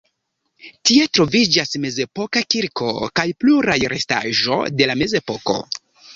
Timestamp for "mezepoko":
5.05-5.59